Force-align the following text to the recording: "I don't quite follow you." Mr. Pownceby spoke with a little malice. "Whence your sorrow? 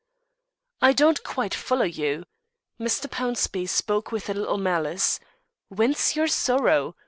"I 0.81 0.93
don't 0.93 1.21
quite 1.23 1.53
follow 1.53 1.85
you." 1.85 2.25
Mr. 2.79 3.07
Pownceby 3.07 3.69
spoke 3.69 4.11
with 4.11 4.31
a 4.31 4.33
little 4.33 4.57
malice. 4.57 5.19
"Whence 5.69 6.15
your 6.15 6.27
sorrow? 6.27 6.95